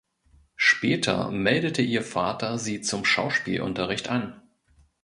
Später 0.55 1.29
meldete 1.29 1.83
ihr 1.83 2.01
Vater 2.01 2.57
sie 2.57 2.81
zum 2.81 3.05
Schauspielunterricht 3.05 4.09
an. 4.09 4.41